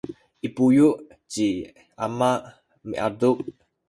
[0.47, 0.87] i buyu’
[1.31, 1.47] ci
[2.05, 2.29] ama
[2.89, 3.39] miadup